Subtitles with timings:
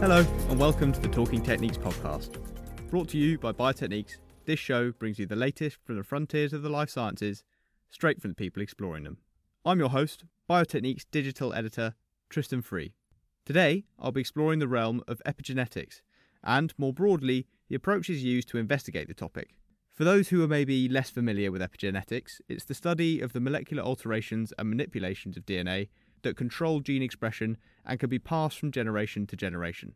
[0.00, 2.38] Hello, and welcome to the Talking Techniques podcast.
[2.88, 4.16] Brought to you by Biotechniques,
[4.46, 7.44] this show brings you the latest from the frontiers of the life sciences,
[7.90, 9.18] straight from the people exploring them.
[9.62, 11.96] I'm your host, Biotechniques digital editor,
[12.30, 12.94] Tristan Free.
[13.44, 16.00] Today, I'll be exploring the realm of epigenetics,
[16.42, 19.50] and more broadly, the approaches used to investigate the topic.
[19.90, 23.82] For those who are maybe less familiar with epigenetics, it's the study of the molecular
[23.82, 25.88] alterations and manipulations of DNA
[26.22, 29.94] that control gene expression and can be passed from generation to generation.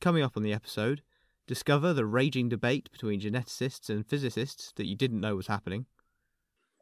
[0.00, 1.02] Coming up on the episode,
[1.46, 5.86] discover the raging debate between geneticists and physicists that you didn't know was happening.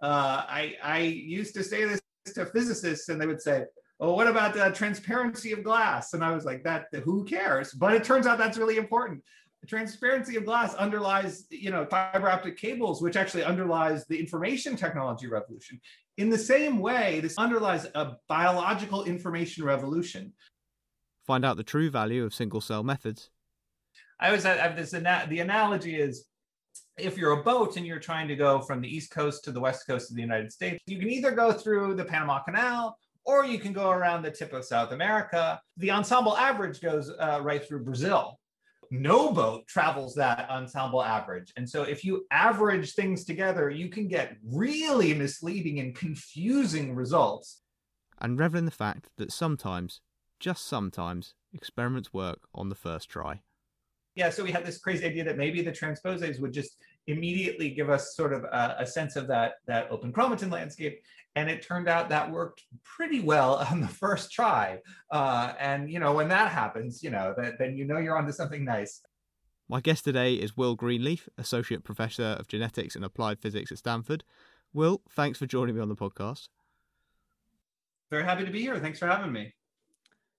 [0.03, 2.01] Uh, I, I used to say this
[2.35, 3.65] to physicists, and they would say,
[3.99, 7.95] "Oh, what about the transparency of glass?" And I was like, "That who cares?" But
[7.95, 9.23] it turns out that's really important.
[9.61, 14.75] The transparency of glass underlies, you know, fiber optic cables, which actually underlies the information
[14.75, 15.79] technology revolution.
[16.21, 20.35] In the same way, this underlies a biological information revolution.
[21.27, 23.31] Find out the true value of single cell methods.
[24.21, 26.27] I always have this, the analogy is
[26.99, 29.61] if you're a boat and you're trying to go from the East Coast to the
[29.61, 33.47] West Coast of the United States, you can either go through the Panama Canal or
[33.47, 35.59] you can go around the tip of South America.
[35.79, 38.40] The ensemble average goes uh, right through Brazil
[38.91, 41.53] no boat travels that ensemble average.
[41.57, 47.63] And so if you average things together, you can get really misleading and confusing results.
[48.21, 50.01] And revel in the fact that sometimes,
[50.41, 53.43] just sometimes, experiments work on the first try.
[54.17, 56.77] Yeah, so we had this crazy idea that maybe the transposase would just
[57.11, 61.03] immediately give us sort of a, a sense of that, that open chromatin landscape.
[61.37, 64.79] And it turned out that worked pretty well on the first try.
[65.11, 68.33] Uh, and, you know, when that happens, you know, that, then you know you're onto
[68.33, 69.03] something nice.
[69.69, 74.25] My guest today is Will Greenleaf, Associate Professor of Genetics and Applied Physics at Stanford.
[74.73, 76.49] Will, thanks for joining me on the podcast.
[78.11, 78.77] Very happy to be here.
[78.81, 79.55] Thanks for having me.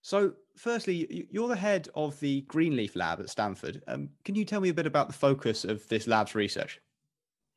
[0.01, 3.83] So, firstly, you're the head of the Greenleaf Lab at Stanford.
[3.87, 6.79] Um, can you tell me a bit about the focus of this lab's research?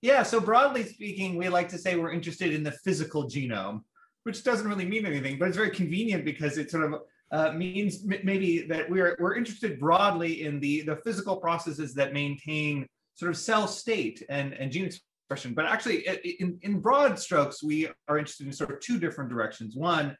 [0.03, 3.81] Yeah, so broadly speaking, we like to say we're interested in the physical genome,
[4.25, 7.01] which doesn't really mean anything, but it's very convenient because it sort of
[7.33, 12.13] uh, means m- maybe that we're we're interested broadly in the the physical processes that
[12.13, 15.55] maintain sort of cell state and and gene expression.
[15.55, 16.07] But actually,
[16.39, 19.75] in in broad strokes, we are interested in sort of two different directions.
[19.75, 20.15] One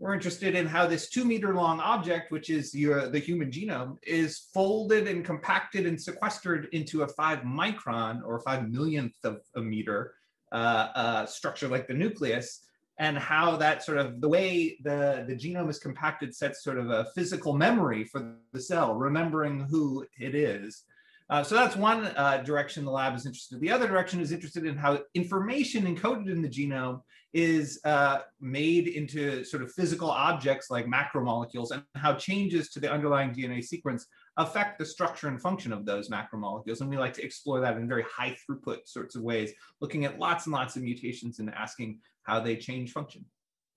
[0.00, 3.98] we're interested in how this two meter long object, which is your, the human genome,
[4.02, 9.60] is folded and compacted and sequestered into a five micron or five millionth of a
[9.60, 10.14] meter
[10.52, 12.62] uh, uh, structure like the nucleus,
[12.98, 16.88] and how that sort of the way the, the genome is compacted sets sort of
[16.88, 20.84] a physical memory for the cell, remembering who it is.
[21.28, 23.60] Uh, so that's one uh, direction the lab is interested.
[23.60, 27.02] The other direction is interested in how information encoded in the genome
[27.32, 32.90] is uh, made into sort of physical objects like macromolecules and how changes to the
[32.90, 36.80] underlying DNA sequence affect the structure and function of those macromolecules.
[36.80, 40.18] And we like to explore that in very high throughput sorts of ways, looking at
[40.18, 43.24] lots and lots of mutations and asking how they change function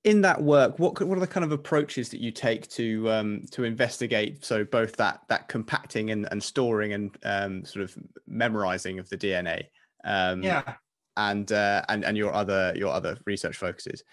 [0.03, 3.41] in that work, what what are the kind of approaches that you take to um,
[3.51, 4.43] to investigate?
[4.43, 7.95] So both that that compacting and, and storing and um, sort of
[8.27, 9.63] memorizing of the DNA.
[10.03, 10.73] Um, yeah.
[11.17, 14.03] And uh, and and your other your other research focuses.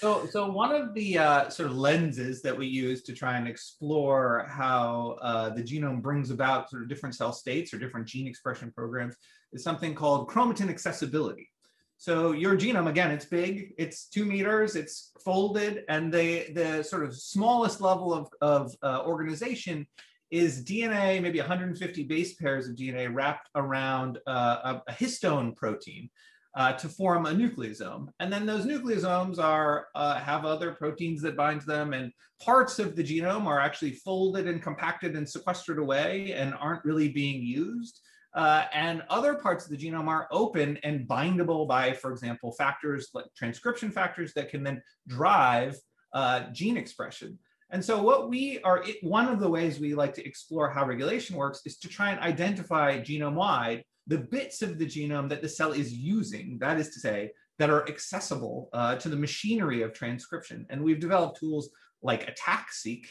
[0.00, 3.48] So so one of the uh, sort of lenses that we use to try and
[3.48, 8.26] explore how uh, the genome brings about sort of different cell states or different gene
[8.26, 9.16] expression programs
[9.52, 11.48] is something called chromatin accessibility.
[12.02, 17.04] So your genome, again, it's big, it's two meters, it's folded, and the, the sort
[17.04, 19.86] of smallest level of, of uh, organization
[20.32, 26.10] is DNA, maybe 150 base pairs of DNA wrapped around uh, a, a, histone protein
[26.54, 28.08] uh, to form a nucleosome.
[28.20, 32.78] And then those nucleosomes are uh, have other proteins that bind to them, and parts
[32.78, 37.42] of the genome are actually folded and compacted and sequestered away and aren't really being
[37.42, 38.00] used.
[38.34, 43.08] Uh, and other parts of the genome are open and bindable by, for example, factors
[43.12, 45.76] like transcription factors that can then drive
[46.14, 47.38] uh, gene expression.
[47.70, 51.36] And so, what we are, one of the ways we like to explore how regulation
[51.36, 55.48] works is to try and identify genome wide the bits of the genome that the
[55.58, 57.18] cell is using, that is to say,
[57.58, 60.58] that are accessible uh, to the machinery of transcription.
[60.68, 61.70] And we've developed tools
[62.02, 63.04] like ATAC-seq,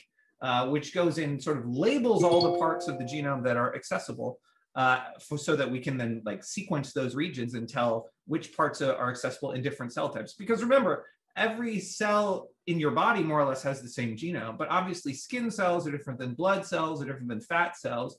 [0.48, 3.76] uh, which goes in sort of labels all the parts of the genome that are
[3.80, 4.40] accessible
[4.76, 7.94] uh, for, so that we can then like sequence those regions and tell
[8.28, 10.34] which parts are accessible in different cell types.
[10.34, 10.94] Because remember,
[11.36, 15.50] every cell in your body more or less has the same genome, but obviously skin
[15.50, 18.18] cells are different than blood cells, are different than fat cells.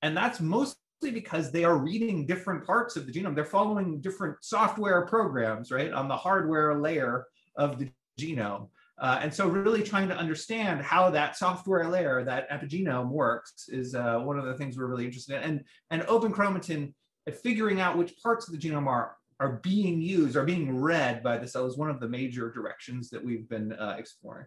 [0.00, 3.34] And that's mostly because they are reading different parts of the genome.
[3.34, 7.90] They're following different software programs, right, on the hardware layer of the
[8.20, 8.68] genome.
[8.98, 13.94] Uh, and so really trying to understand how that software layer, that epigenome works is
[13.94, 15.42] uh, one of the things we're really interested in.
[15.42, 16.92] And, and open chromatin,
[17.42, 21.38] figuring out which parts of the genome are, are being used, are being read by
[21.38, 24.46] the cell is one of the major directions that we've been uh, exploring.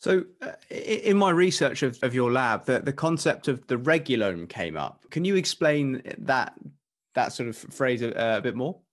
[0.00, 4.48] So, uh, in my research of, of your lab, the, the concept of the regulome
[4.48, 5.04] came up.
[5.10, 6.54] Can you explain that
[7.14, 8.80] that sort of phrase a, a bit more?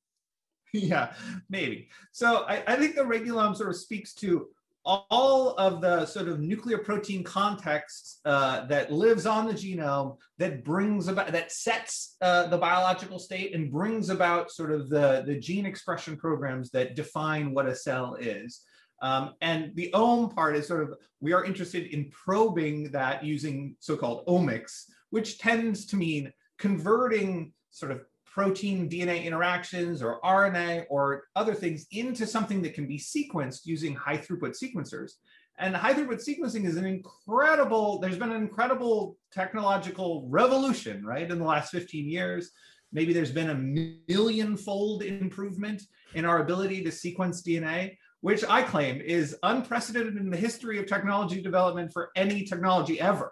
[0.73, 1.13] Yeah,
[1.49, 1.87] maybe.
[2.11, 4.49] So, I, I think the regulome sort of speaks to
[4.83, 10.63] all of the sort of nuclear protein context uh, that lives on the genome that
[10.63, 15.35] brings about that sets uh, the biological state and brings about sort of the the
[15.35, 18.61] gene expression programs that define what a cell is
[19.01, 23.75] um, and the ome part is sort of we are interested in probing that using
[23.79, 31.23] so-called omics which tends to mean converting sort of protein DNA interactions or RNA or
[31.35, 35.13] other things into something that can be sequenced using high throughput sequencers.
[35.57, 41.39] And high throughput sequencing is an incredible, there's been an incredible technological revolution, right, in
[41.39, 42.51] the last 15 years.
[42.91, 45.81] Maybe there's been a million fold improvement
[46.13, 47.97] in our ability to sequence DNA,
[48.27, 53.31] which I claim is unprecedented in the history of technology development for any technology ever.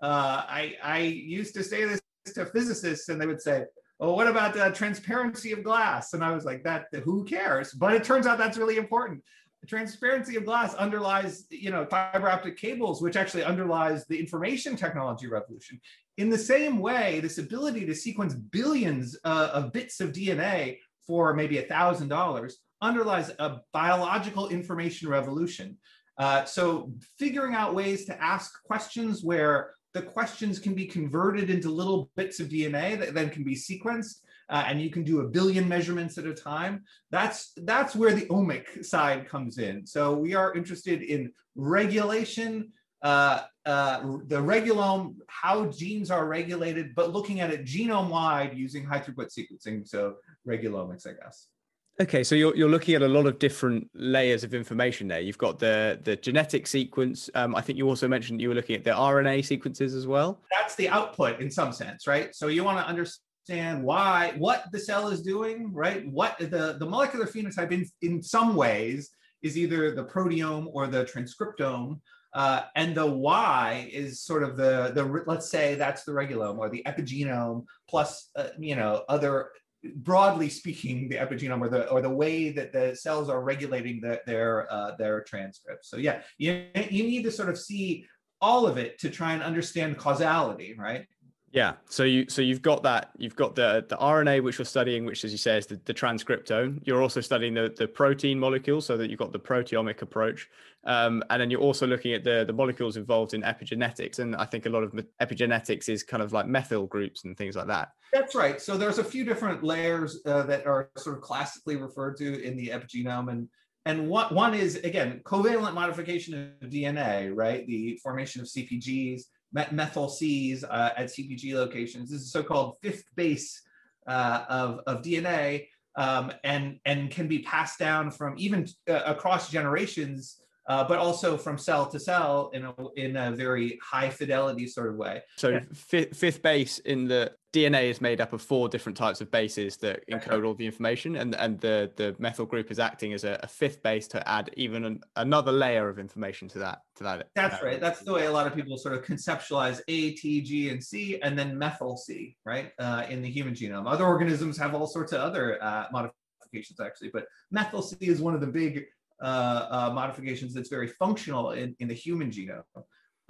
[0.00, 2.00] Uh, I, I used to say this
[2.32, 3.64] to physicists, and they would say,
[3.98, 6.12] oh, what about the transparency of glass?
[6.12, 7.72] And I was like, that who cares?
[7.72, 9.20] But it turns out that's really important.
[9.62, 14.76] The transparency of glass underlies, you know, fiber optic cables, which actually underlies the information
[14.76, 15.80] technology revolution.
[16.18, 21.34] In the same way, this ability to sequence billions uh, of bits of DNA for
[21.34, 25.76] maybe a thousand dollars underlies a biological information revolution.
[26.18, 31.70] Uh, so figuring out ways to ask questions where the questions can be converted into
[31.70, 34.20] little bits of DNA that then can be sequenced.
[34.48, 36.84] Uh, and you can do a billion measurements at a time.
[37.10, 39.84] That's that's where the omic side comes in.
[39.86, 47.12] So we are interested in regulation, uh, uh, the regulome, how genes are regulated, but
[47.12, 49.86] looking at it genome wide using high throughput sequencing.
[49.88, 51.48] So regulomics, I guess.
[51.98, 55.20] Okay, so you're you're looking at a lot of different layers of information there.
[55.20, 57.30] You've got the the genetic sequence.
[57.34, 60.38] Um, I think you also mentioned you were looking at the RNA sequences as well.
[60.50, 62.34] That's the output in some sense, right?
[62.34, 66.06] So you want to understand why what the cell is doing, right?
[66.06, 69.10] What the the molecular phenotype in in some ways
[69.42, 72.00] is either the proteome or the transcriptome.
[72.34, 76.68] Uh, and the why is sort of the the let's say that's the regulome or
[76.68, 79.48] the epigenome plus uh, you know other
[79.94, 84.20] broadly speaking, the epigenome or the or the way that the cells are regulating the,
[84.26, 85.90] their uh, their transcripts.
[85.90, 88.06] So yeah, you, you need to sort of see
[88.40, 91.06] all of it to try and understand causality, right?
[91.52, 91.74] Yeah.
[91.88, 95.24] So you so you've got that you've got the the RNA which you're studying, which
[95.24, 96.80] as you say is the, the transcriptome.
[96.84, 100.48] You're also studying the the protein molecule, so that you've got the proteomic approach,
[100.84, 104.18] um, and then you're also looking at the the molecules involved in epigenetics.
[104.18, 107.56] And I think a lot of epigenetics is kind of like methyl groups and things
[107.56, 107.90] like that.
[108.12, 108.60] That's right.
[108.60, 112.56] So there's a few different layers uh, that are sort of classically referred to in
[112.56, 113.48] the epigenome, and
[113.86, 117.64] and one one is again covalent modification of DNA, right?
[117.68, 119.22] The formation of CPGs
[119.52, 122.10] methyl Cs uh, at CPG locations.
[122.10, 123.62] This is so-called fifth base
[124.06, 129.50] uh, of, of DNA um, and, and can be passed down from even uh, across
[129.50, 134.66] generations uh, but also from cell to cell in a, in a very high fidelity
[134.66, 135.22] sort of way.
[135.36, 135.60] So yeah.
[135.72, 139.78] fifth, fifth base in the DNA is made up of four different types of bases
[139.78, 143.40] that encode all the information, and and the the methyl group is acting as a,
[143.42, 147.28] a fifth base to add even an, another layer of information to that to that.
[147.34, 147.80] That's right.
[147.80, 151.18] That's the way a lot of people sort of conceptualize A, T, G, and C,
[151.22, 152.72] and then methyl C, right?
[152.78, 157.10] Uh, in the human genome, other organisms have all sorts of other uh, modifications actually,
[157.12, 158.84] but methyl C is one of the big
[159.22, 162.62] uh, uh, modifications that's very functional in, in the human genome.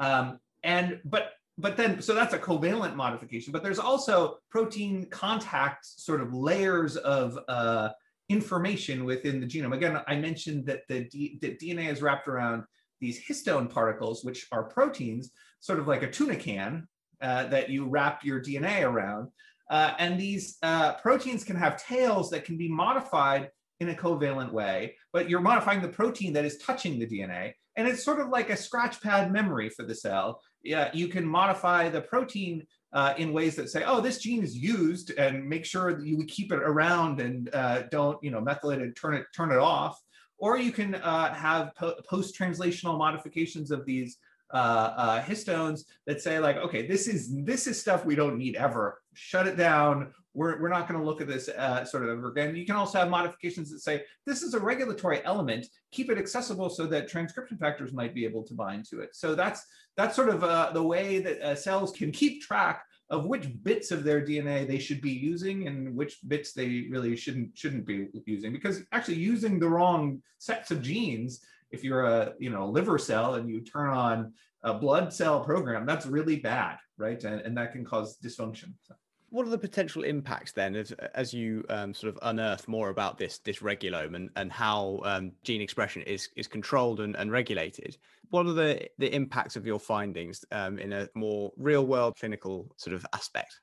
[0.01, 3.53] Um, and but but then so that's a covalent modification.
[3.53, 7.91] But there's also protein contact sort of layers of uh,
[8.29, 9.75] information within the genome.
[9.75, 12.65] Again, I mentioned that the D, that DNA is wrapped around
[13.01, 16.87] these histone particles, which are proteins, sort of like a tuna can
[17.21, 19.29] uh, that you wrap your DNA around.
[19.71, 24.53] Uh, and these uh, proteins can have tails that can be modified in a covalent
[24.53, 27.53] way, but you're modifying the protein that is touching the DNA.
[27.77, 30.41] And it's sort of like a scratch pad memory for the cell.
[30.63, 34.57] Yeah, you can modify the protein uh, in ways that say, oh, this gene is
[34.57, 38.71] used and make sure that you keep it around and uh, don't, you know, methyl
[38.71, 40.01] it and turn it, turn it off.
[40.39, 44.19] Or you can uh, have po post-translational modifications of these
[44.53, 48.57] uh, uh, histones that say like, okay, this is this is stuff we don't need
[48.57, 49.01] ever.
[49.15, 50.13] Shut it down.
[50.35, 52.55] We're, we're not going to look at this uh, sort of ever again.
[52.55, 55.67] You can also have modifications that say this is a regulatory element.
[55.93, 59.17] Keep it accessible so that transcription factors might be able to bind to it.
[59.17, 59.65] So that's
[59.97, 63.93] that's sort of uh, the way that uh, cells can keep track of which bits
[63.93, 68.09] of their DNA they should be using and which bits they really shouldn't shouldn't be
[68.27, 68.53] using.
[68.53, 73.35] Because actually using the wrong sets of genes if you're a you know liver cell
[73.35, 74.33] and you turn on
[74.63, 77.23] a blood cell program, that's really bad, right?
[77.23, 78.73] And, and that can cause dysfunction.
[78.83, 78.95] So.
[79.31, 83.19] What are the potential impacts then, as, as you um, sort of unearth more about
[83.19, 87.97] this this regulome and, and how um, gene expression is is controlled and, and regulated?
[88.31, 92.73] What are the the impacts of your findings um, in a more real world clinical
[92.77, 93.61] sort of aspect?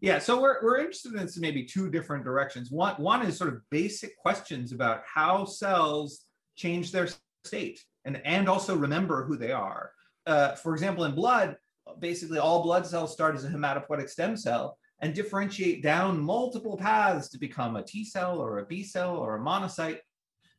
[0.00, 2.72] Yeah, so we're, we're interested in maybe two different directions.
[2.72, 6.24] One, one is sort of basic questions about how cells
[6.56, 7.08] change their
[7.44, 9.92] state and, and also remember who they are.
[10.26, 11.56] Uh, for example, in blood,
[11.98, 17.28] basically all blood cells start as a hematopoietic stem cell and differentiate down multiple paths
[17.28, 19.98] to become a T cell or a B cell or a monocyte.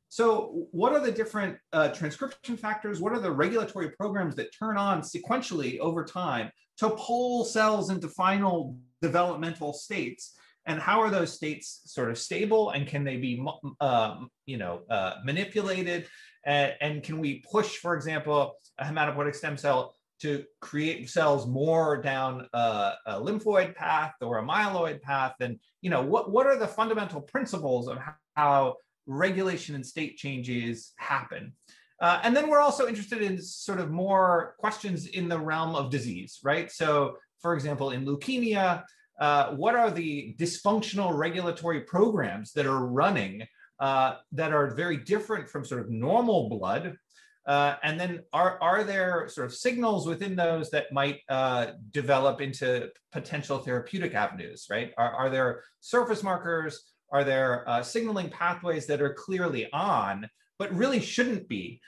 [0.10, 3.02] So, what are the different uh, transcription factors?
[3.02, 8.08] What are the regulatory programs that turn on sequentially over time to pull cells into
[8.10, 10.38] final developmental states?
[10.66, 13.44] And how are those states sort of stable and can they be
[13.82, 16.08] um, you know uh, manipulated?
[16.46, 22.02] And, and, can we push for example a hematopoietic stem cell to create cells more
[22.02, 25.36] down a, a lymphoid path or a myeloid path?
[25.40, 27.98] And you know what, what are the fundamental principles of
[28.36, 31.54] how regulation and state changes happen?
[32.02, 35.90] Uh, and then we're also interested in sort of more questions in the realm of
[35.90, 36.72] disease right?
[36.72, 38.84] So for example in leukemia
[39.20, 43.46] uh, what are the dysfunctional regulatory programs that are running
[43.80, 46.98] uh, that are very different from sort of normal blood?
[47.46, 52.40] Uh, and then are, are there sort of signals within those that might uh, develop
[52.40, 54.94] into potential therapeutic avenues, right?
[54.98, 56.94] Are, are there surface markers?
[57.12, 60.28] Are there uh, signaling pathways that are clearly on,
[60.58, 61.82] but really shouldn't be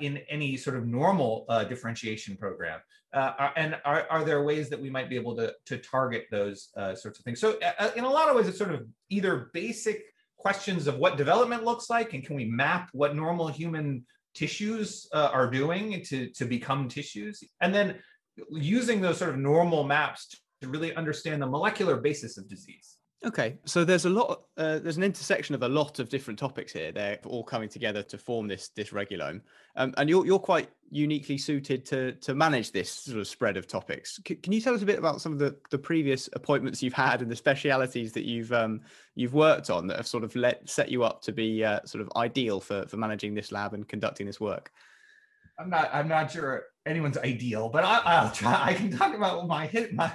[0.00, 2.80] in any sort of normal differentiation program?
[3.16, 6.68] Uh, and are, are there ways that we might be able to, to target those
[6.76, 7.40] uh, sorts of things?
[7.40, 10.02] So uh, uh, in a lot of ways, it's sort of either basic
[10.36, 14.04] questions of what development looks like and can we map what normal human
[14.34, 17.42] tissues uh, are doing to, to become tissues?
[17.62, 17.96] And then
[18.50, 22.96] using those sort of normal maps to really understand the molecular basis of disease.
[23.24, 24.42] Okay, so there's a lot.
[24.58, 26.92] Uh, there's an intersection of a lot of different topics here.
[26.92, 29.40] They're all coming together to form this this regulome,
[29.74, 33.66] um, and you're you're quite uniquely suited to to manage this sort of spread of
[33.66, 34.20] topics.
[34.26, 36.92] C- can you tell us a bit about some of the the previous appointments you've
[36.92, 38.80] had and the specialities that you've um,
[39.14, 42.02] you've worked on that have sort of let set you up to be uh, sort
[42.02, 44.70] of ideal for for managing this lab and conducting this work?
[45.58, 48.62] I'm not I'm not sure anyone's ideal, but I, will try.
[48.62, 50.10] I can talk about my hit my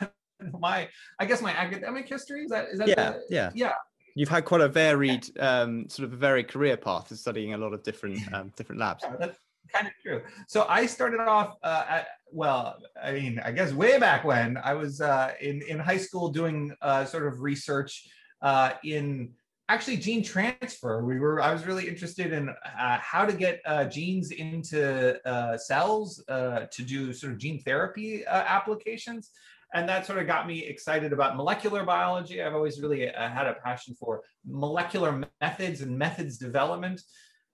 [0.60, 0.88] my
[1.20, 3.74] I guess my academic history is that is that yeah the, yeah yeah
[4.16, 7.58] you've had quite a varied um, sort of a varied career path of studying a
[7.58, 9.04] lot of different um, different labs.
[9.04, 9.28] Yeah,
[9.74, 10.22] kind of true.
[10.48, 14.74] So I started off uh, at well, I mean, I guess way back when I
[14.74, 18.08] was uh, in in high school doing uh, sort of research
[18.42, 19.32] uh, in
[19.70, 21.04] actually gene transfer.
[21.06, 25.20] We were I was really interested in uh, how to get uh, genes into
[25.58, 29.32] cells to do sort of gene therapy applications
[29.74, 32.44] and that sort of got me excited about molecular biology.
[32.44, 37.02] I've always really had a passion for molecular methods and methods development.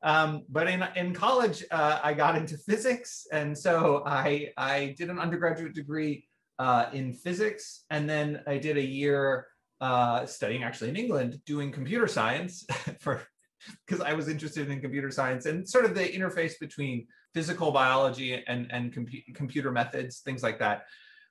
[0.04, 3.25] Um, but in, in college, uh, I got into physics.
[3.32, 6.27] And so I, I did an undergraduate degree
[6.60, 7.86] uh, in physics.
[7.89, 9.48] And then I did a year
[9.82, 12.66] uh, studying actually in England doing computer science
[13.00, 13.22] for
[13.86, 18.44] because I was interested in computer science and sort of the interface between physical biology
[18.48, 20.86] and, and compu- computer methods, things like that.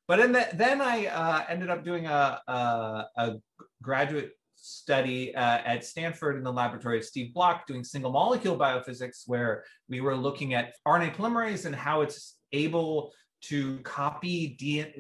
[0.09, 3.35] But the, then I uh, ended up doing a, a, a
[3.83, 4.33] graduate
[4.67, 9.65] study uh, at Stanford in the laboratory of Steve Block doing single molecule biophysics, where
[9.89, 14.57] we were looking at RNA polymerase and how it's able to copy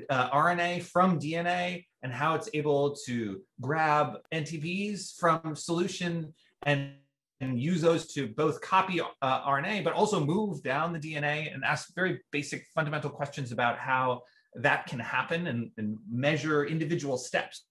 [0.08, 6.32] uh, RNA from DNA and how it's able to grab NTPs from solution
[6.62, 6.92] and,
[7.40, 11.64] and use those to both copy uh, RNA, but also move down the DNA and
[11.64, 14.23] ask very basic fundamental questions about how
[14.54, 17.65] that can happen and, and measure individual steps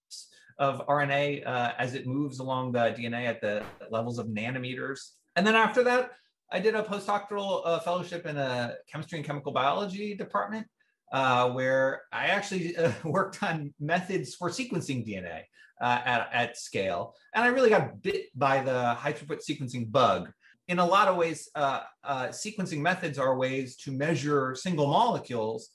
[0.58, 5.12] of RNA uh, as it moves along the DNA at the levels of nanometers.
[5.36, 6.12] And then after that,
[6.52, 10.68] I did a postdoctoral uh, fellowship in a chemistry and chemical biology department
[11.12, 15.42] uh, where I actually uh, worked on methods for sequencing DNA
[15.82, 17.16] uh, at, at scale.
[17.34, 20.32] And I really got bit by the high throughput sequencing bug
[20.68, 25.70] in a lot of ways, uh, sequencing methods are ways to measure single molecules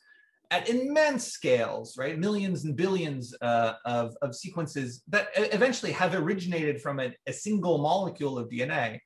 [0.51, 2.19] at immense scales, right?
[2.19, 7.79] Millions and billions uh, of, of sequences that eventually have originated from a, a single
[7.79, 8.99] molecule of DNA.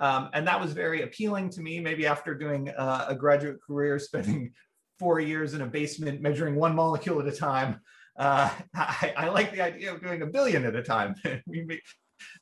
[0.00, 3.98] Um, and that was very appealing to me, maybe after doing uh, a graduate career,
[3.98, 4.52] spending
[4.98, 7.80] four years in a basement measuring one molecule at a time.
[8.16, 11.14] Uh, I, I, like the idea of doing a billion at a time.
[11.46, 11.80] we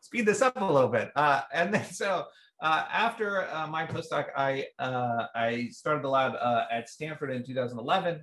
[0.00, 1.11] speed this up a little bit.
[1.17, 2.26] Uh, and then so
[2.61, 6.35] uh, after uh, my postdoc, I, uh, I started the lab
[6.71, 8.23] at Stanford in 2011.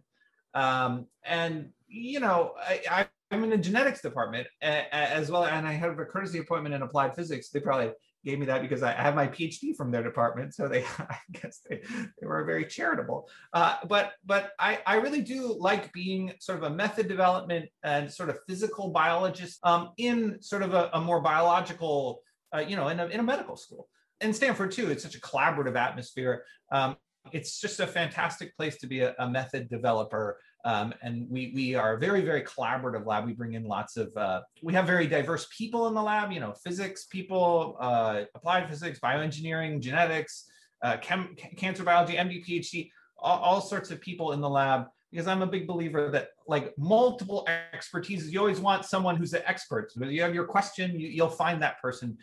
[0.58, 6.00] Um, and, you know, I, I'm in the genetics department as well, and I have
[6.00, 7.50] a courtesy appointment in applied physics.
[7.50, 7.92] They probably
[8.26, 11.62] gave me that because I have my PhD from their department, so they, I guess
[11.70, 11.82] they,
[12.20, 13.30] they were very charitable.
[13.54, 18.12] Uh, but but I, I really do like being sort of a method development and
[18.12, 22.22] sort of physical biologist um, in sort of a, a more biological,
[22.56, 23.88] uh, you know, in a, in a medical school.
[24.22, 26.44] And Stanford too, it's such a collaborative atmosphere.
[26.72, 26.98] Um,
[27.34, 31.76] it's just a fantastic place to be a, a method developer um, and we, we
[31.76, 33.26] are a very, very collaborative lab.
[33.26, 36.40] We bring in lots of, uh, we have very diverse people in the lab, you
[36.40, 40.50] know, physics people, uh, applied physics, bioengineering, genetics,
[40.82, 45.28] uh, chem, cancer biology, MD, PhD, all, all sorts of people in the lab because
[45.28, 49.92] I'm a big believer that like multiple expertise, you always want someone who's an expert.
[49.96, 52.18] When you have your question, you, will find that person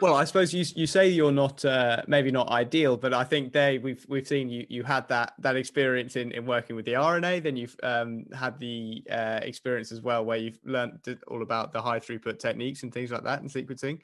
[0.00, 3.52] well, I suppose you you say you're not uh, maybe not ideal, but I think
[3.52, 6.92] they we've we've seen you you had that that experience in, in working with the
[6.92, 7.42] RNA.
[7.42, 11.82] Then you've um, had the uh, experience as well where you've learned all about the
[11.82, 14.00] high throughput techniques and things like that and sequencing.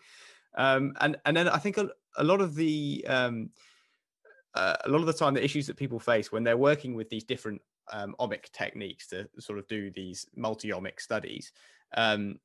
[0.56, 3.50] Um, and and then I think a, a lot of the um,
[4.54, 7.08] uh, a lot of the time the issues that people face when they're working with
[7.10, 7.60] these different
[7.92, 11.52] um, omic techniques to sort of do these multi-omic studies
[11.96, 12.38] um,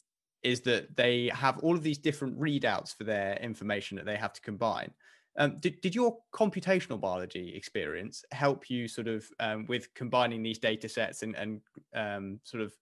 [0.43, 4.33] is that they have all of these different readouts for their information that they have
[4.33, 4.91] to combine.
[5.37, 10.59] Um, did, did your computational biology experience help you sort of um, with combining these
[10.59, 11.61] data sets and, and
[11.93, 12.73] um, sort of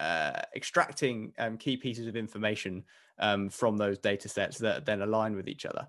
[0.00, 2.84] uh, extracting um, key pieces of information
[3.18, 5.86] um, from those data sets that then align with each other?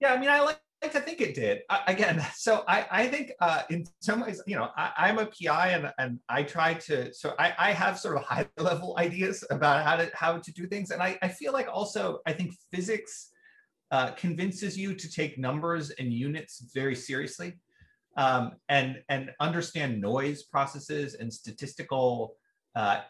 [0.00, 1.62] Yeah, I mean, I like I think it did.
[1.68, 5.26] I, again, so I, I think uh, in some ways, you know, I, am a
[5.26, 9.44] PI and, and I try to, so I, I have sort of high level ideas
[9.50, 10.90] about how to, how to do things.
[10.90, 13.30] And I, I feel like also, I think physics
[13.90, 17.54] uh, convinces you to take numbers and units very seriously
[18.16, 22.36] um, and, and understand noise processes and statistical
[22.74, 23.00] uh,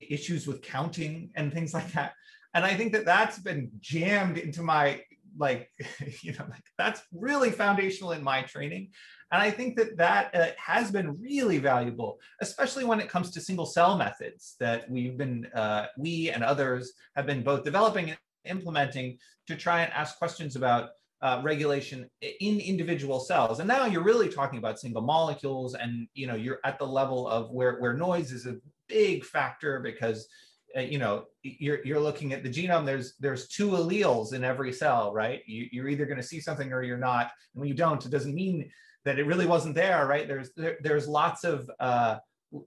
[0.00, 2.12] issues with counting and things like that.
[2.54, 5.00] And I think that that's been jammed into my
[5.38, 5.70] like
[6.22, 8.90] you know like that's really foundational in my training.
[9.30, 13.40] And i think that that uh, has been really valuable especially when it comes to
[13.40, 18.18] single cell methods that we've been uh, we and others have been both developing and
[18.44, 20.90] implementing to try and ask questions about
[21.22, 23.60] uh, regulation in individual cells.
[23.60, 27.28] And now you're really talking about single molecules and you know you're at the level
[27.28, 28.56] of where where noise is a
[28.88, 30.28] big factor because
[30.76, 34.72] uh, you know you're you're looking at the genome there's there's two alleles in every
[34.72, 35.42] cell right?
[35.46, 37.30] You, you're either going to see something or you're not.
[37.54, 38.70] And when you don't it doesn't mean
[39.04, 40.28] that it really wasn't there right?
[40.28, 42.18] There's there, there's lots of uh,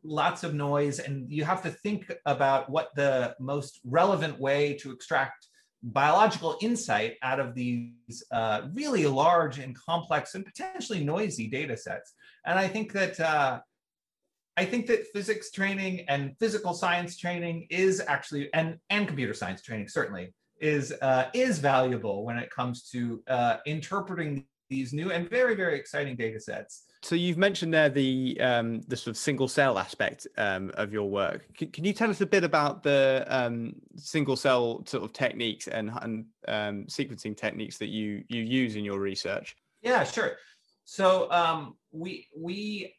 [0.03, 4.91] lots of noise and you have to think about what the most relevant way to
[4.91, 5.47] extract
[5.83, 12.13] biological insight out of these uh, really large and complex and potentially noisy data sets.
[12.45, 13.59] And i think that uh,
[14.57, 19.61] I think that physics training and physical science training is actually, and, and computer science
[19.61, 25.29] training certainly, is, uh, is valuable when it comes to uh, interpreting these new and
[25.29, 26.85] very, very exciting data sets.
[27.03, 31.07] So you've mentioned there the um, the sort of single cell aspect um, of your
[31.07, 31.45] work.
[31.55, 35.67] Can, can, you tell us a bit about the um, single cell sort of techniques
[35.67, 39.55] and, and um, sequencing techniques that you you use in your research?
[39.83, 40.31] Yeah, sure.
[40.85, 42.93] So um, we we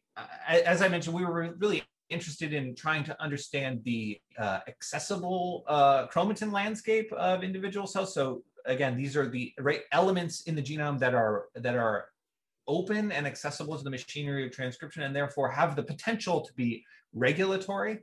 [0.48, 6.06] as I mentioned, we were really interested in trying to understand the uh, accessible uh,
[6.06, 8.14] chromatin landscape of individual cells.
[8.14, 12.06] So again, these are the right elements in the genome that are that are
[12.68, 16.84] open and accessible to the machinery of transcription, and therefore have the potential to be
[17.14, 18.00] regulatory.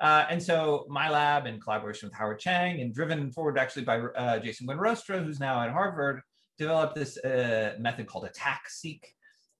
[0.00, 3.98] Uh, and so my lab, in collaboration with Howard Chang and driven forward actually by
[3.98, 6.22] uh, Jason Buenrostro, who's now at Harvard,
[6.58, 9.00] developed this uh, method called ATAC-seq,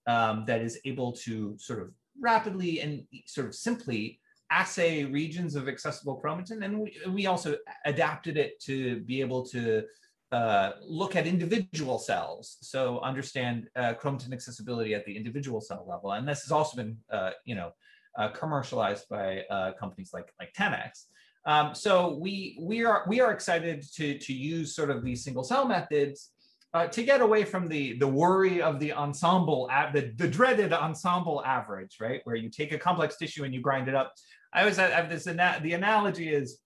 [0.07, 4.19] um, that is able to sort of rapidly and sort of simply
[4.51, 6.63] assay regions of accessible chromatin.
[6.63, 9.83] And we, we also adapted it to be able to
[10.31, 12.57] uh, look at individual cells.
[12.61, 16.11] So understand uh, chromatin accessibility at the individual cell level.
[16.11, 17.71] And this has also been, uh, you know,
[18.17, 21.05] uh, commercialized by uh, companies like, like 10x.
[21.45, 25.43] Um, so we, we, are, we are excited to, to use sort of these single
[25.43, 26.31] cell methods
[26.73, 31.43] uh, to get away from the the worry of the ensemble, the, the dreaded ensemble
[31.45, 32.21] average, right?
[32.23, 34.13] Where you take a complex tissue and you grind it up.
[34.53, 36.59] I always have this, the analogy is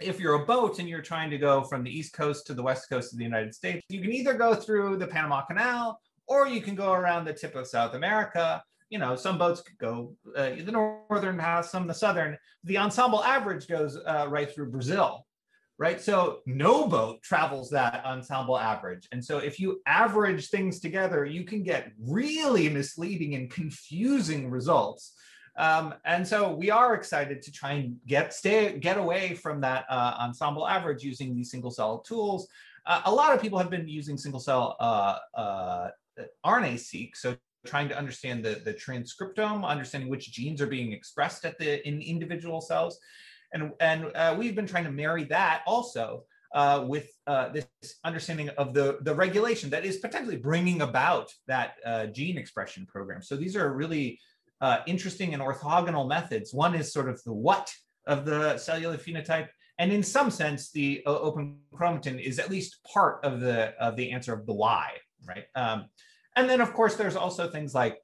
[0.00, 2.62] if you're a boat and you're trying to go from the East Coast to the
[2.62, 6.48] West Coast of the United States, you can either go through the Panama Canal or
[6.48, 8.62] you can go around the tip of South America.
[8.88, 12.36] You know, some boats could go uh, the northern path, some the southern.
[12.64, 15.26] The ensemble average goes uh, right through Brazil,
[15.80, 15.98] right?
[15.98, 19.08] So no boat travels that ensemble average.
[19.12, 25.14] And so if you average things together, you can get really misleading and confusing results.
[25.56, 29.86] Um, and so we are excited to try and get stay get away from that
[29.88, 32.46] uh, ensemble average using these single cell tools.
[32.84, 35.88] Uh, a lot of people have been using single cell uh, uh
[36.44, 41.58] RNA-seq, so trying to understand the, the transcriptome, understanding which genes are being expressed at
[41.58, 42.98] the in individual cells.
[43.52, 47.66] And, and uh, we've been trying to marry that also uh, with uh, this
[48.04, 53.22] understanding of the, the regulation that is potentially bringing about that uh, gene expression program.
[53.22, 54.18] So these are really
[54.60, 56.52] uh, interesting and orthogonal methods.
[56.52, 57.72] One is sort of the what
[58.06, 62.82] of the cellular phenotype, and in some sense, the uh, open chromatin is at least
[62.84, 64.90] part of the of the answer of the why,
[65.26, 65.44] right?
[65.54, 65.86] Um,
[66.36, 67.98] and then, of course, there's also things like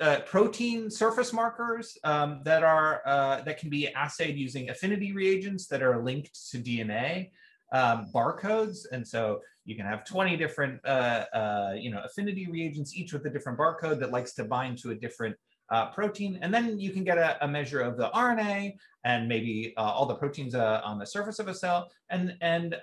[0.00, 5.66] uh, protein surface markers um, that are uh, that can be assayed using affinity reagents
[5.68, 7.30] that are linked to DNA
[7.72, 12.96] um, barcodes, and so you can have 20 different uh, uh, you know affinity reagents,
[12.96, 15.36] each with a different barcode that likes to bind to a different
[15.70, 19.72] uh, protein, and then you can get a, a, measure of the RNA and maybe
[19.78, 22.76] uh, all the proteins on the surface of a cell, and and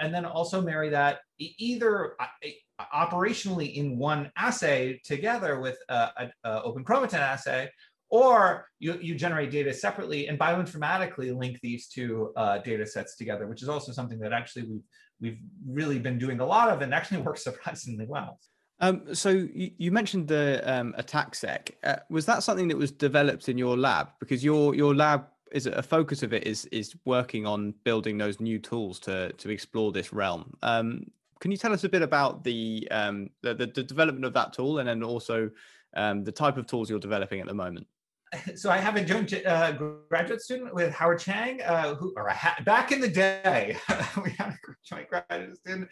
[0.00, 2.16] and then also marry that either
[2.80, 7.70] operationally in one assay together with an open chromatin assay,
[8.10, 13.46] or you, you generate data separately and bioinformatically link these two uh, data sets together,
[13.46, 14.82] which is also something that actually we've
[15.20, 18.38] we've really been doing a lot of and actually works surprisingly well.
[18.80, 21.70] Um, so you, mentioned the um, ATAC-seq.
[21.84, 24.08] Uh, was that something that was developed in your lab?
[24.18, 28.40] Because your your lab is a focus of it is is working on building those
[28.40, 30.54] new tools to to explore this realm.
[30.62, 31.04] Um,
[31.40, 34.52] can you tell us a bit about the, um, the, the, the development of that
[34.52, 35.50] tool and then also
[35.96, 37.86] um, the type of tools you're developing at the moment?
[38.56, 39.72] so I have a joint uh,
[40.08, 43.76] graduate student with Howard Chang, uh, who, or ha- back in the day,
[44.24, 45.88] we had a joint graduate student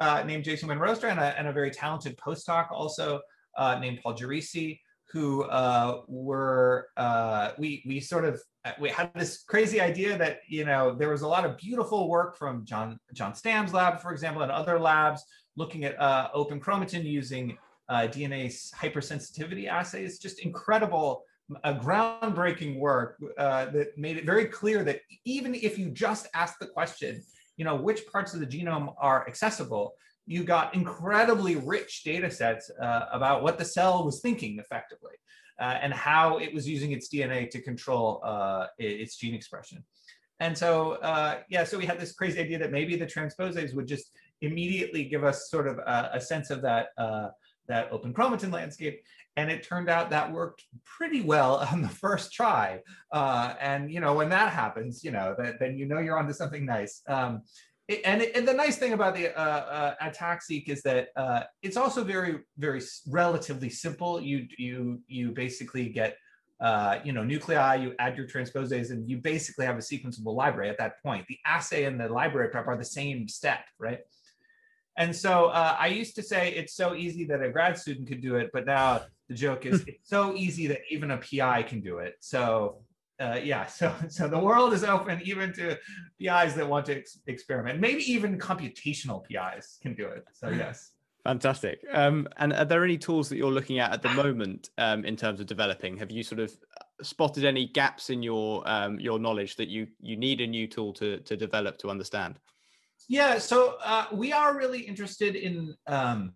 [0.00, 3.20] uh, named Jason Buenrostro and a, and a very talented postdoc also
[3.56, 4.80] uh, named Paul Giresi,
[5.12, 8.40] who uh, were, uh, we, we sort of,
[8.80, 12.36] we had this crazy idea that, you know, there was a lot of beautiful work
[12.36, 15.22] from John, John Stam's lab, for example, and other labs
[15.56, 15.94] looking at
[16.34, 17.56] open chromatin using
[17.88, 21.22] DNA hypersensitivity assays, just incredible
[21.64, 26.58] a groundbreaking work uh, that made it very clear that even if you just ask
[26.58, 27.22] the question,
[27.56, 29.94] you know, which parts of the genome are accessible,
[30.26, 35.14] you got incredibly rich data sets uh, about what the cell was thinking effectively
[35.60, 39.84] uh, and how it was using its DNA to control uh, its gene expression.
[40.40, 43.86] And so, uh, yeah, so we had this crazy idea that maybe the transposase would
[43.86, 44.10] just
[44.42, 47.28] immediately give us sort of a, a sense of that uh,
[47.68, 49.02] that open chromatin landscape.
[49.36, 52.80] And it turned out that worked pretty well on the first try.
[53.12, 56.32] Uh, and you know, when that happens, you know, that, then you know you're onto
[56.32, 57.02] something nice.
[57.08, 57.42] Um,
[57.88, 61.42] it, and, it, and, the nice thing about the uh, uh, ATAC-seq is that uh,
[61.62, 64.20] it's also very, very relatively simple.
[64.20, 66.16] You you you basically get
[66.60, 67.76] uh, you know nuclei.
[67.76, 71.26] You add your transposase, and you basically have a sequenceable library at that point.
[71.28, 74.00] The assay and the library prep are the same step, right?
[74.98, 78.22] And so uh, I used to say it's so easy that a grad student could
[78.22, 81.80] do it, but now the joke is it's so easy that even a PI can
[81.80, 82.14] do it.
[82.20, 82.78] So
[83.20, 85.78] uh, yeah, so so the world is open even to
[86.20, 87.80] PIs that want to ex- experiment.
[87.80, 90.24] Maybe even computational PIs can do it.
[90.32, 90.92] So yes.
[91.24, 91.80] Fantastic.
[91.92, 95.16] Um, and are there any tools that you're looking at at the moment um, in
[95.16, 95.96] terms of developing?
[95.96, 96.56] Have you sort of
[97.02, 100.92] spotted any gaps in your um, your knowledge that you you need a new tool
[100.94, 102.38] to to develop to understand?
[103.08, 106.32] Yeah, so uh, we are really interested in um,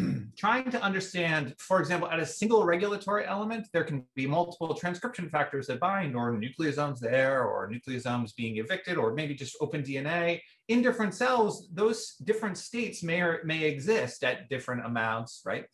[0.36, 5.28] trying to understand, for example, at a single regulatory element, there can be multiple transcription
[5.28, 10.40] factors that bind, or nucleosomes there, or nucleosomes being evicted, or maybe just open DNA.
[10.68, 15.64] In different cells, those different states may, or, may exist at different amounts, right?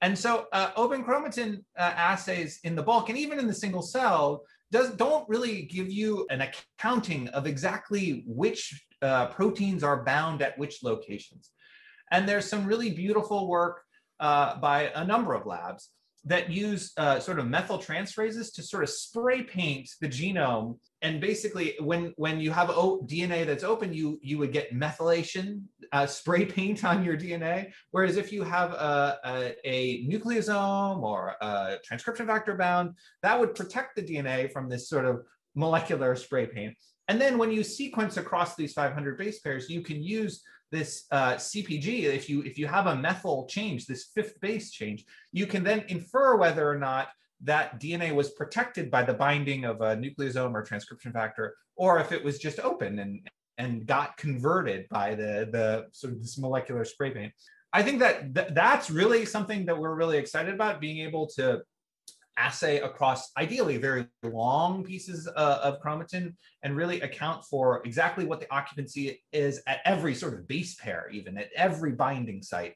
[0.00, 3.82] And so uh, open chromatin uh, assays in the bulk and even in the single
[3.82, 10.42] cell does, don't really give you an accounting of exactly which uh, proteins are bound
[10.42, 11.50] at which locations.
[12.10, 13.82] And there's some really beautiful work
[14.20, 15.90] uh, by a number of labs
[16.24, 20.78] that use uh, sort of methyl methyltransferases to sort of spray paint the genome.
[21.00, 25.62] And basically, when when you have o- DNA that's open, you you would get methylation
[25.92, 27.72] uh, spray paint on your DNA.
[27.92, 33.54] Whereas if you have a, a, a nucleosome or a transcription factor bound, that would
[33.54, 35.22] protect the DNA from this sort of
[35.54, 36.76] molecular spray paint.
[37.08, 41.34] And then when you sequence across these 500 base pairs, you can use this uh,
[41.34, 45.64] CPG, if you if you have a methyl change, this fifth base change, you can
[45.64, 47.08] then infer whether or not
[47.42, 52.12] that DNA was protected by the binding of a nucleosome or transcription factor, or if
[52.12, 53.28] it was just open and
[53.58, 57.32] and got converted by the the sort of this molecular spray paint.
[57.72, 61.62] I think that th- that's really something that we're really excited about, being able to
[62.38, 68.40] assay across ideally very long pieces uh, of chromatin and really account for exactly what
[68.40, 72.74] the occupancy is at every sort of base pair, even at every binding site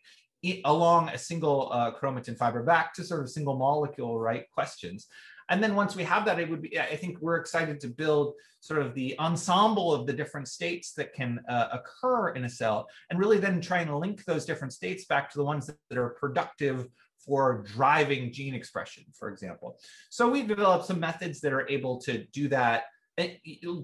[0.64, 5.06] along a single uh, chromatin fiber back to sort of single molecule, right, questions.
[5.48, 8.34] And then once we have that, it would be, I think we're excited to build
[8.60, 12.88] sort of the ensemble of the different states that can uh, occur in a cell
[13.10, 16.10] and really then try and link those different states back to the ones that are
[16.10, 16.88] productive
[17.24, 19.78] for driving gene expression, for example.
[20.10, 22.84] So we've developed some methods that are able to do that
[23.18, 23.36] eh,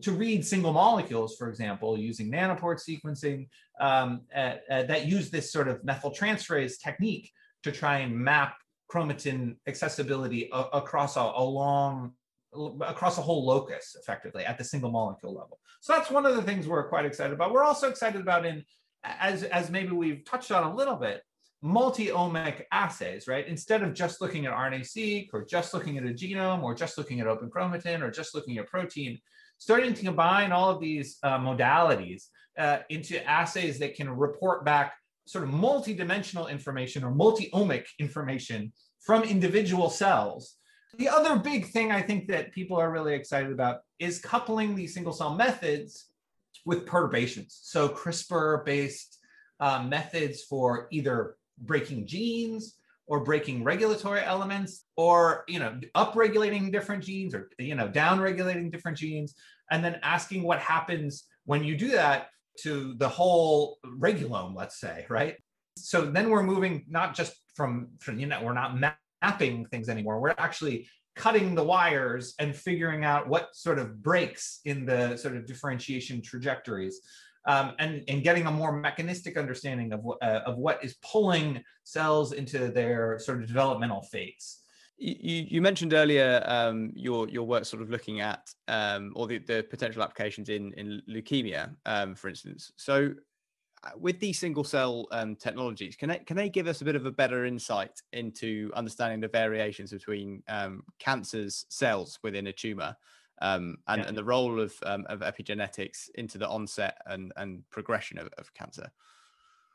[0.02, 3.48] to read single molecules, for example, using nanopore sequencing
[3.80, 7.30] um, uh, uh, that use this sort of methyltransferase technique
[7.62, 8.56] to try and map
[8.90, 12.12] chromatin accessibility across a, a long
[12.80, 15.60] across a whole locus effectively at the single molecule level.
[15.80, 17.52] So that's one of the things we're quite excited about.
[17.52, 18.64] We're also excited about in
[19.04, 21.22] as as maybe we've touched on a little bit
[21.62, 23.46] multi-omic assays, right?
[23.46, 27.20] Instead of just looking at RNA-seq or just looking at a genome or just looking
[27.20, 29.18] at open chromatin or just looking at protein,
[29.58, 32.24] starting to combine all of these uh, modalities
[32.58, 34.94] uh, into assays that can report back
[35.26, 40.54] sort of multi-dimensional information or multi-omic information from individual cells.
[40.96, 44.94] The other big thing I think that people are really excited about is coupling these
[44.94, 46.06] single cell methods
[46.64, 47.58] with perturbations.
[47.62, 49.18] So CRISPR-based
[49.60, 57.02] uh, methods for either breaking genes or breaking regulatory elements or you know upregulating different
[57.02, 59.34] genes or you know downregulating different genes
[59.70, 65.06] and then asking what happens when you do that to the whole regulome let's say
[65.08, 65.36] right?
[65.76, 68.78] So then we're moving not just from, from you know we're not
[69.22, 70.20] mapping things anymore.
[70.20, 75.36] We're actually cutting the wires and figuring out what sort of breaks in the sort
[75.36, 77.00] of differentiation trajectories
[77.48, 82.32] um, and, and getting a more mechanistic understanding of, uh, of what is pulling cells
[82.32, 84.60] into their sort of developmental phase.
[84.98, 89.38] You, you mentioned earlier um, your your work sort of looking at um, or the,
[89.38, 92.72] the potential applications in in leukemia, um, for instance.
[92.74, 93.14] So,
[93.84, 96.96] uh, with these single cell um, technologies, can they can they give us a bit
[96.96, 102.96] of a better insight into understanding the variations between um, cancer's cells within a tumor
[103.40, 104.08] um, and, yeah.
[104.08, 108.52] and the role of, um, of epigenetics into the onset and, and progression of, of
[108.54, 108.90] cancer?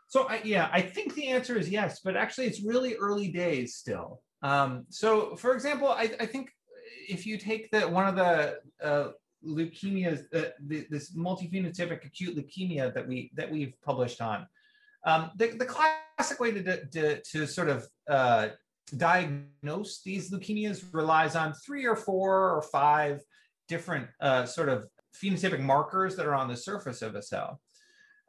[0.08, 3.76] So I, yeah, I think the answer is yes, but actually it's really early days
[3.76, 4.22] still.
[4.44, 6.52] Um, so for example, I, I, think
[7.10, 9.12] if you take the one of the uh,
[9.44, 14.46] leukemias, uh, the, this multiphenotypic acute leukemia that we that we've published on,
[15.06, 18.50] um, the, the classic way to, to, to sort of uh,
[18.98, 23.22] diagnose these leukemias relies on three or four or five
[23.68, 27.60] different uh, sort of phenotypic markers that are on the surface of a cell.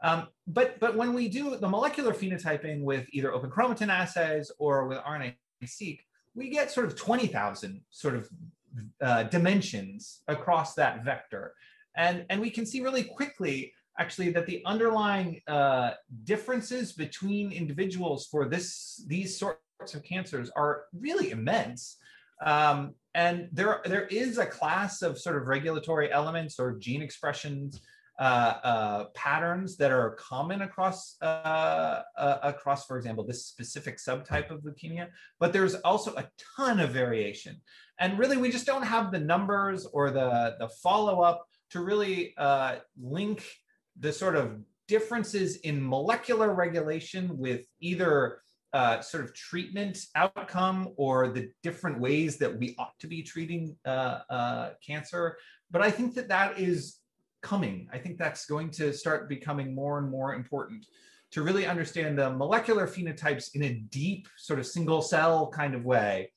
[0.03, 4.87] Um, but, but when we do the molecular phenotyping with either open chromatin assays or
[4.87, 5.99] with RNA-seq,
[6.35, 8.29] we get sort of 20,000 sort of
[9.01, 11.55] uh, dimensions across that vector.
[11.97, 15.93] And, and we can see really quickly actually that the underlying uh,
[16.25, 21.99] differences between individuals for this, these sorts of cancers are really immense.
[22.43, 27.81] Um, and there, there is a class of sort of regulatory elements or gene expressions
[28.19, 34.51] uh, uh, patterns that are common across, uh, uh, across, for example, this specific subtype
[34.51, 35.09] of leukemia,
[35.41, 37.61] but there's also a ton of variation.
[37.99, 42.77] And really, we just don't have the numbers or the, the follow-up to really uh,
[43.01, 43.45] link
[43.99, 48.43] the sort of differences in molecular regulation with either
[48.75, 53.77] uh, sort of treatment outcome or the different ways that we ought to be treating
[53.87, 55.39] uh, uh, cancer.
[55.71, 56.99] But I think that that is
[57.41, 57.89] coming.
[57.93, 60.87] I think that's going to start becoming more and more important
[61.31, 65.85] to really understand the molecular phenotypes in a deep sort of single cell kind of
[65.85, 66.31] way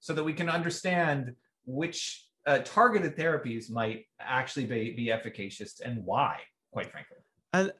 [0.00, 1.34] so that we can understand
[1.66, 6.38] which uh, targeted therapies might actually be, be efficacious and why,
[6.72, 7.18] quite frankly.
[7.52, 7.70] And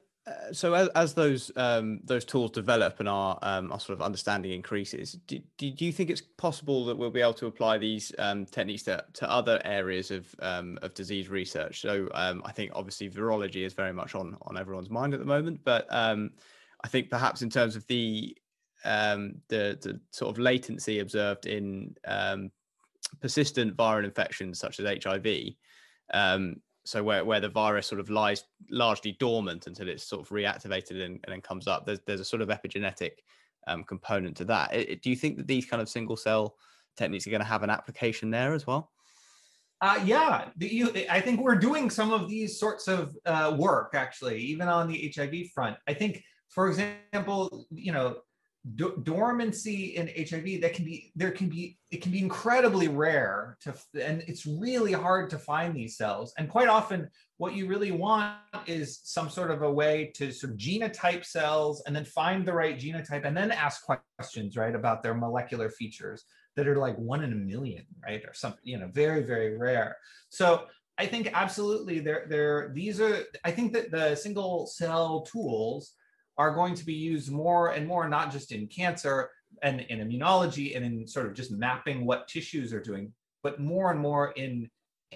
[0.53, 4.53] So as, as those um, those tools develop and our um, our sort of understanding
[4.53, 8.13] increases, do, do, do, you think it's possible that we'll be able to apply these
[8.19, 11.81] um, techniques to, to other areas of um, of disease research?
[11.81, 15.25] So um, I think obviously virology is very much on on everyone's mind at the
[15.25, 16.31] moment, but um,
[16.85, 18.37] I think perhaps in terms of the
[18.83, 21.95] the the sort of latency observed in
[23.19, 25.55] persistent viral infections such as HIV,
[26.85, 31.03] so where, where the virus sort of lies largely dormant until it's sort of reactivated
[31.03, 33.11] and, and then comes up there's, there's a sort of epigenetic
[33.67, 36.55] um, component to that it, do you think that these kind of single cell
[36.97, 38.91] techniques are going to have an application there as well
[39.83, 44.39] uh, yeah, you, I think we're doing some of these sorts of uh, work actually,
[44.39, 45.75] even on the HIV front.
[45.89, 48.19] I think, for example, you know,
[48.75, 53.57] d- dormancy in HIV that can be there can be it can be incredibly rare
[53.61, 56.33] to and it's really hard to find these cells.
[56.37, 60.53] And quite often what you really want is some sort of a way to sort
[60.53, 65.03] of genotype cells and then find the right genotype and then ask questions right about
[65.03, 66.23] their molecular features
[66.55, 69.97] that are like one in a million right or something you know very very rare.
[70.29, 70.65] So
[70.97, 75.95] I think absolutely there there these are I think that the single cell tools
[76.37, 79.29] are going to be used more and more, not just in cancer
[79.61, 83.91] and in immunology and in sort of just mapping what tissues are doing, but more
[83.91, 84.69] and more in,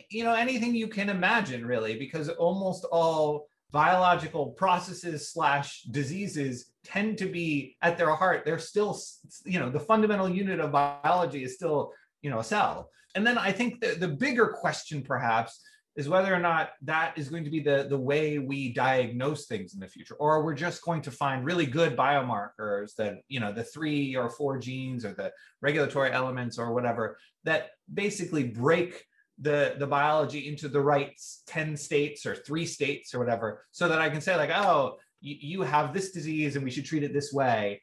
[0.10, 7.18] you know, anything you can imagine really, because almost all biological processes slash diseases tend
[7.18, 8.98] to be at their heart, they're still,
[9.46, 12.90] you know, the fundamental unit of biology is still, you know, a cell.
[13.16, 15.62] And then I think the, the bigger question perhaps
[15.98, 19.74] is whether or not that is going to be the, the way we diagnose things
[19.74, 23.52] in the future or we're just going to find really good biomarkers that you know
[23.52, 25.32] the three or four genes or the
[25.62, 29.04] regulatory elements or whatever that basically break
[29.40, 31.12] the the biology into the right
[31.48, 35.36] 10 states or three states or whatever so that i can say like oh you,
[35.40, 37.82] you have this disease and we should treat it this way.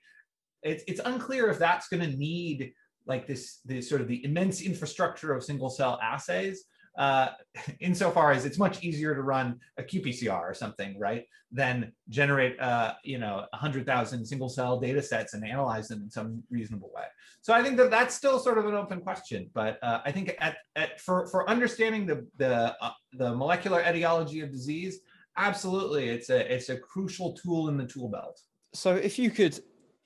[0.63, 2.73] It's, it's unclear if that's going to need
[3.07, 6.65] like this this sort of the immense infrastructure of single cell assays
[6.97, 7.29] uh,
[7.81, 12.95] insofar as it's much easier to run a qPCR or something, right, than generate, uh,
[13.05, 17.05] you know, 100,000 single cell data sets and analyze them in some reasonable way.
[17.43, 20.35] So I think that that's still sort of an open question, but uh, I think
[20.41, 25.01] at, at, for, for understanding the, the, uh, the molecular etiology of disease,
[25.37, 28.41] absolutely, it's a, it's a crucial tool in the tool belt.
[28.73, 29.61] So if you could,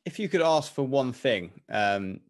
[0.04, 2.20] if you could ask for one thing um,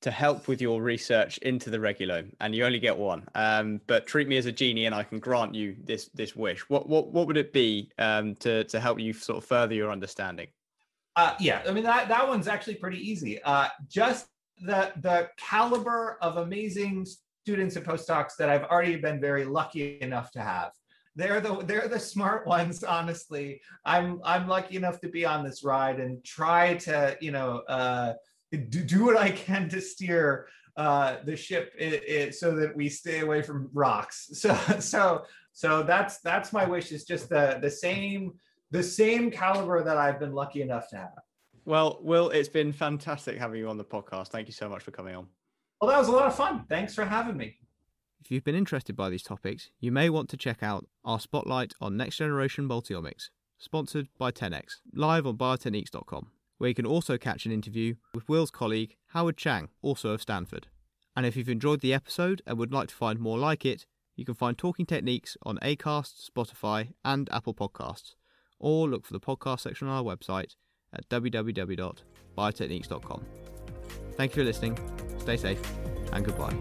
[0.00, 3.28] to help with your research into the regulome, and you only get one.
[3.34, 6.60] Um, but treat me as a genie, and I can grant you this this wish.
[6.68, 9.90] What what what would it be um, to to help you sort of further your
[9.90, 10.48] understanding?
[11.16, 13.42] Uh, yeah, I mean that that one's actually pretty easy.
[13.42, 14.28] Uh, just
[14.60, 17.06] the the caliber of amazing
[17.42, 20.70] students and postdocs that I've already been very lucky enough to have.
[21.16, 22.84] They're the they're the smart ones.
[22.84, 27.62] Honestly, I'm I'm lucky enough to be on this ride and try to you know.
[27.68, 28.12] Uh,
[28.50, 32.88] do, do what I can to steer uh, the ship it, it, so that we
[32.88, 34.30] stay away from rocks.
[34.34, 38.34] So so so that's that's my wish is just the the same
[38.70, 41.18] the same caliber that I've been lucky enough to have.
[41.64, 44.28] Well, Will, it's been fantastic having you on the podcast.
[44.28, 45.26] Thank you so much for coming on.
[45.80, 46.64] Well, that was a lot of fun.
[46.68, 47.56] Thanks for having me.
[48.20, 51.72] If you've been interested by these topics, you may want to check out our spotlight
[51.80, 57.46] on next generation multiomics, sponsored by 10x, live on biotechniques.com where you can also catch
[57.46, 60.66] an interview with Will's colleague Howard Chang, also of Stanford.
[61.16, 64.24] And if you've enjoyed the episode and would like to find more like it, you
[64.24, 68.14] can find Talking Techniques on Acast, Spotify, and Apple Podcasts,
[68.58, 70.56] or look for the podcast section on our website
[70.92, 73.24] at www.biotechniques.com.
[74.16, 74.76] Thank you for listening,
[75.18, 75.60] stay safe,
[76.12, 76.54] and goodbye.